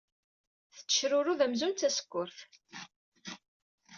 Tettecrurud 0.73 1.39
amzun 1.45 1.73
d 1.73 1.77
tasekkurt. 1.79 2.37